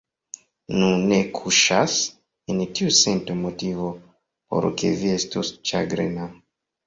Nu, 0.77 0.85
ne 1.09 1.17
kuŝas 1.39 1.97
en 2.53 2.63
tiu 2.79 2.95
sento 3.01 3.35
motivo, 3.43 3.91
por 4.55 4.69
ke 4.83 4.91
vi 5.03 5.11
estu 5.19 5.45
ĉagrena. 5.73 6.27